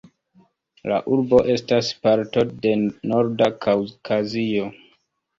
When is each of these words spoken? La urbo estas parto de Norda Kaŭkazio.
La 0.91 0.95
urbo 1.15 1.41
estas 1.55 1.91
parto 2.05 2.45
de 2.63 2.71
Norda 3.11 3.49
Kaŭkazio. 3.67 4.65